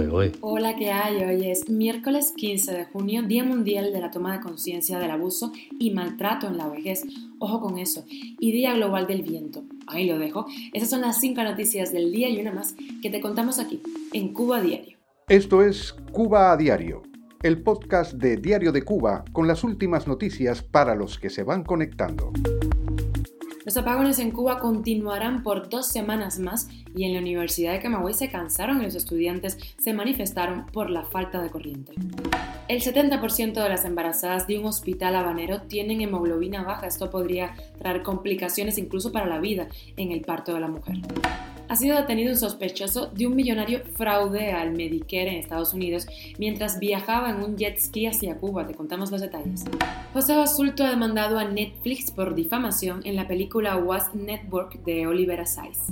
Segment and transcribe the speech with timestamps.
[0.00, 0.32] ¿eh?
[0.40, 1.22] Hola, ¿qué hay?
[1.22, 5.52] Hoy es miércoles 15 de junio, Día Mundial de la Toma de Conciencia del Abuso
[5.78, 7.04] y Maltrato en la Vejez.
[7.38, 8.04] Ojo con eso.
[8.08, 9.64] Y Día Global del Viento.
[9.86, 10.46] Ahí lo dejo.
[10.72, 13.82] Esas son las cinco noticias del día y una más que te contamos aquí,
[14.14, 14.96] en Cuba Diario.
[15.28, 17.02] Esto es Cuba a Diario,
[17.42, 21.64] el podcast de Diario de Cuba con las últimas noticias para los que se van
[21.64, 22.32] conectando.
[23.64, 28.12] Los apagones en Cuba continuarán por dos semanas más y en la Universidad de Camagüey
[28.12, 31.92] se cansaron y los estudiantes se manifestaron por la falta de corriente.
[32.66, 36.88] El 70% de las embarazadas de un hospital habanero tienen hemoglobina baja.
[36.88, 40.96] Esto podría traer complicaciones incluso para la vida en el parto de la mujer
[41.68, 46.06] ha sido detenido un sospechoso de un millonario fraude al Medicare en Estados Unidos
[46.38, 48.66] mientras viajaba en un jet ski hacia Cuba.
[48.66, 49.64] Te contamos los detalles.
[50.12, 55.40] José Basulto ha demandado a Netflix por difamación en la película Was Network de Oliver
[55.40, 55.86] Assayas.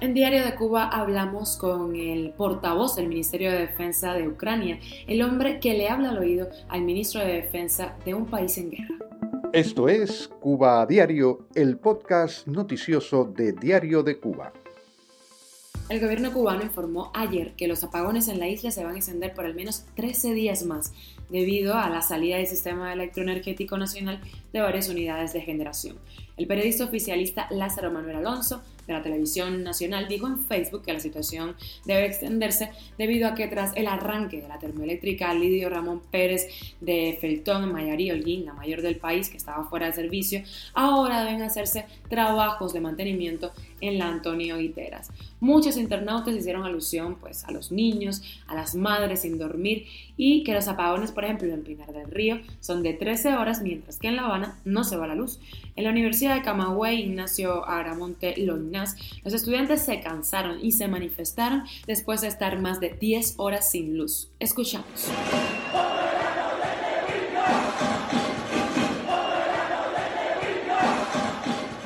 [0.00, 5.22] En Diario de Cuba hablamos con el portavoz del Ministerio de Defensa de Ucrania, el
[5.22, 8.94] hombre que le habla al oído al ministro de Defensa de un país en guerra.
[9.52, 14.52] Esto es Cuba a Diario, el podcast noticioso de Diario de Cuba.
[15.88, 19.34] El gobierno cubano informó ayer que los apagones en la isla se van a extender
[19.34, 20.92] por al menos 13 días más,
[21.30, 24.20] debido a la salida del sistema electroenergético nacional
[24.52, 25.96] de varias unidades de generación.
[26.36, 31.00] El periodista oficialista Lázaro Manuel Alonso de la televisión nacional dijo en Facebook que la
[31.00, 36.46] situación debe extenderse debido a que tras el arranque de la termoeléctrica Lidio Ramón Pérez
[36.80, 40.42] de Feltón en Mayarí Holguín, la mayor del país que estaba fuera de servicio,
[40.74, 45.10] ahora deben hacerse trabajos de mantenimiento en la Antonio Guiteras.
[45.40, 50.54] Muchos internautas hicieron alusión pues a los niños, a las madres sin dormir y que
[50.54, 54.16] los apagones, por ejemplo, en Pinar del Río son de 13 horas, mientras que en
[54.16, 55.40] La Habana no se va la luz.
[55.76, 58.34] En la Universidad de Camagüey, Ignacio Aramonte
[59.24, 63.96] Los estudiantes se cansaron y se manifestaron después de estar más de 10 horas sin
[63.96, 64.30] luz.
[64.38, 65.10] Escuchamos.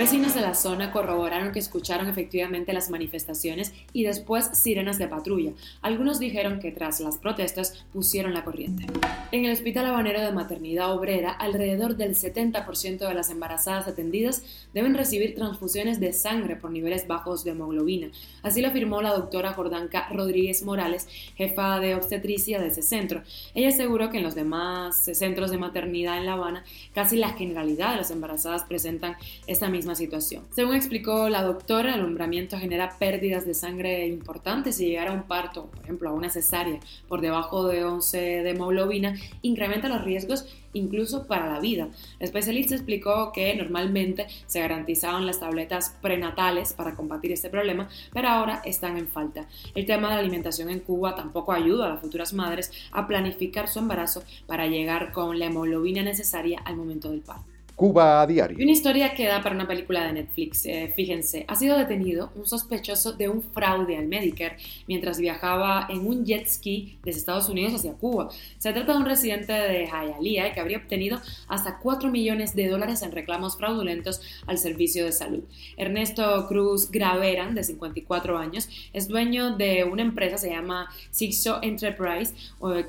[0.00, 5.53] Vecinos de la zona corroboraron que escucharon efectivamente las manifestaciones y después sirenas de patrulla.
[5.83, 8.87] Algunos dijeron que tras las protestas pusieron la corriente.
[9.31, 14.94] En el Hospital Habanero de Maternidad Obrera, alrededor del 70% de las embarazadas atendidas deben
[14.94, 18.10] recibir transfusiones de sangre por niveles bajos de hemoglobina.
[18.43, 23.22] Así lo afirmó la doctora Jordanka Rodríguez Morales, jefa de obstetricia de ese centro.
[23.55, 27.91] Ella aseguró que en los demás centros de maternidad en La Habana, casi la generalidad
[27.91, 29.16] de las embarazadas presentan
[29.47, 30.45] esta misma situación.
[30.51, 35.25] Según explicó la doctora, el alumbramiento genera pérdidas de sangre importantes y llegar a un
[35.25, 40.47] parto, por ejemplo, a una cesárea por debajo de 11 de hemoglobina, incrementa los riesgos
[40.73, 41.89] incluso para la vida.
[42.19, 48.28] El especialista explicó que normalmente se garantizaban las tabletas prenatales para combatir este problema, pero
[48.28, 49.47] ahora están en falta.
[49.75, 53.69] El tema de la alimentación en Cuba tampoco ayuda a las futuras madres a planificar
[53.69, 57.51] su embarazo para llegar con la hemoglobina necesaria al momento del parto.
[57.80, 58.58] Cuba a diario.
[58.60, 60.66] una historia que da para una película de Netflix.
[60.66, 66.06] Eh, fíjense, ha sido detenido un sospechoso de un fraude al Medicare mientras viajaba en
[66.06, 68.28] un jet ski desde Estados Unidos hacia Cuba.
[68.58, 73.00] Se trata de un residente de Hialeah que habría obtenido hasta 4 millones de dólares
[73.00, 75.44] en reclamos fraudulentos al servicio de salud.
[75.78, 82.34] Ernesto Cruz Graveran, de 54 años, es dueño de una empresa, se llama Sixo Enterprise,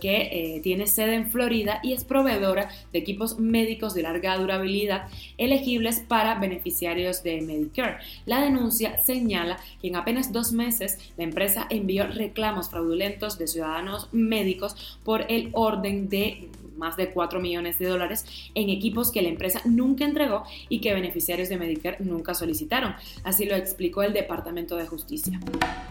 [0.02, 4.81] que eh, tiene sede en Florida y es proveedora de equipos médicos de larga durabilidad
[5.38, 7.98] elegibles para beneficiarios de Medicare.
[8.26, 14.10] La denuncia señala que en apenas dos meses la empresa envió reclamos fraudulentos de ciudadanos
[14.12, 16.50] médicos por el orden de
[16.82, 18.26] más de 4 millones de dólares
[18.56, 22.96] en equipos que la empresa nunca entregó y que beneficiarios de Medicare nunca solicitaron.
[23.24, 25.40] Así lo explicó el Departamento de Justicia.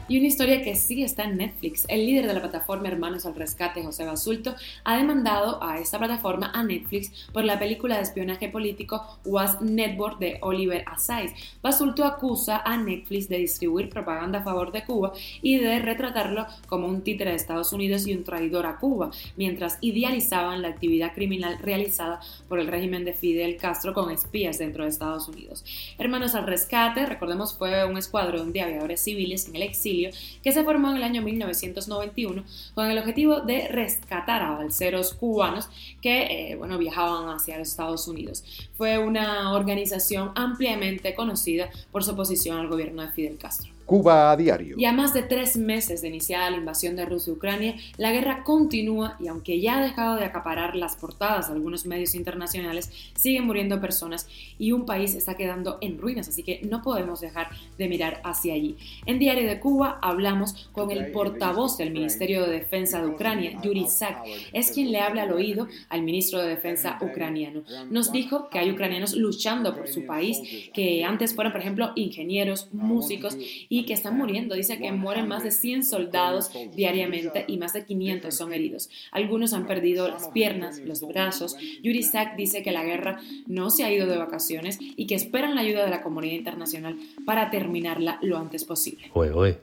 [0.09, 1.85] Y una historia que sí está en Netflix.
[1.89, 6.51] El líder de la plataforma Hermanos al Rescate, José Basulto, ha demandado a esta plataforma,
[6.53, 11.33] a Netflix, por la película de espionaje político Was Network de Oliver Assayas.
[11.63, 15.13] Basulto acusa a Netflix de distribuir propaganda a favor de Cuba
[15.43, 19.79] y de retratarlo como un títere de Estados Unidos y un traidor a Cuba, mientras
[19.81, 24.91] idealizaban la actividad criminal realizada por el régimen de Fidel Castro con espías dentro de
[24.91, 25.63] Estados Unidos.
[25.99, 30.11] Hermanos al Rescate, recordemos, fue un escuadrón de aviadores civiles en el exilio
[30.43, 32.45] que se formó en el año 1991
[32.75, 35.69] con el objetivo de rescatar a balseros cubanos
[36.01, 38.43] que eh, bueno, viajaban hacia los Estados Unidos.
[38.79, 43.80] Fue una organización ampliamente conocida por su oposición al gobierno de Fidel Castro.
[43.91, 44.77] Cuba a diario.
[44.79, 48.13] Y a más de tres meses de iniciada la invasión de Rusia a Ucrania, la
[48.13, 52.93] guerra continúa y aunque ya ha dejado de acaparar las portadas de algunos medios internacionales,
[53.17, 54.29] siguen muriendo personas
[54.61, 57.49] y un país está quedando en ruinas, así que no podemos dejar
[57.79, 58.77] de mirar hacia allí.
[59.07, 63.89] En Diario de Cuba hablamos con el portavoz del Ministerio de Defensa de Ucrania, Yuri
[63.89, 64.23] Sak.
[64.53, 67.65] Es quien le habla al oído al ministro de Defensa ucraniano.
[67.91, 70.41] Nos dijo que hay ucranianos luchando por su país,
[70.73, 73.37] que antes fueron, por ejemplo, ingenieros, músicos
[73.69, 74.55] y que están muriendo.
[74.55, 78.91] Dice que mueren más de 100 soldados diariamente y más de 500 son heridos.
[79.13, 81.57] Algunos han perdido las piernas, los brazos.
[81.83, 85.55] Yuri Sack dice que la guerra no se ha ido de vacaciones y que esperan
[85.55, 89.11] la ayuda de la comunidad internacional para terminarla lo antes posible.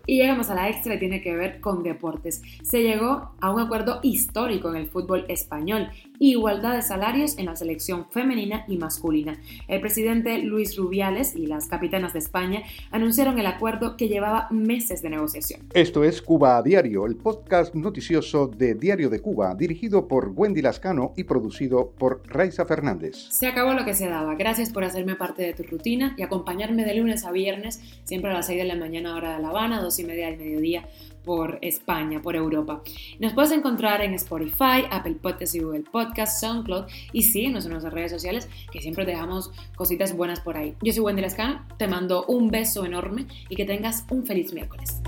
[0.05, 2.41] Y llegamos a la extra y tiene que ver con deportes.
[2.63, 7.55] Se llegó a un acuerdo histórico en el fútbol español igualdad de salarios en la
[7.55, 9.39] selección femenina y masculina.
[9.67, 15.01] El presidente Luis Rubiales y las capitanas de España anunciaron el acuerdo que llevaba meses
[15.01, 15.61] de negociación.
[15.73, 20.61] Esto es Cuba a Diario, el podcast noticioso de Diario de Cuba, dirigido por Wendy
[20.61, 23.15] Lascano y producido por Raiza Fernández.
[23.29, 24.35] Se acabó lo que se daba.
[24.35, 28.33] Gracias por hacerme parte de tu rutina y acompañarme de lunes a viernes, siempre a
[28.33, 30.87] las 6 de la mañana hora de La Habana, 2 y media del mediodía
[31.27, 32.81] por España, por Europa.
[33.19, 37.93] Nos puedes encontrar en Spotify, Apple Podcasts y Google Podcasts, SoundCloud y síguenos en nuestras
[37.93, 40.73] redes sociales que siempre dejamos cositas buenas por ahí.
[40.81, 45.01] Yo soy Wendy Lascano, te mando un beso enorme y que tengas un feliz miércoles.